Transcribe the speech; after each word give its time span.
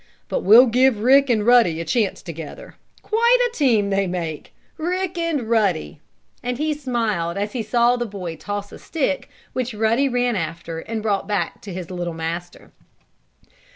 "But 0.29 0.41
we'll 0.41 0.65
give 0.65 1.03
Rick 1.03 1.29
and 1.29 1.45
Ruddy 1.45 1.79
a 1.79 1.85
chance 1.85 2.23
together. 2.23 2.73
Quite 3.03 3.37
a 3.51 3.55
team 3.55 3.91
they 3.91 4.07
make 4.07 4.51
Rick 4.77 5.15
and 5.19 5.47
Ruddy!" 5.47 5.99
and 6.41 6.57
he 6.57 6.73
smiled 6.73 7.37
as 7.37 7.51
he 7.51 7.61
saw 7.61 7.95
the 7.97 8.07
boy 8.07 8.35
toss 8.35 8.71
a 8.71 8.79
stick, 8.79 9.29
which 9.53 9.75
Ruddy 9.75 10.09
ran 10.09 10.35
after 10.35 10.79
and 10.79 11.03
brought 11.03 11.27
back 11.27 11.61
to 11.61 11.71
his 11.71 11.91
little 11.91 12.15
master. 12.15 12.71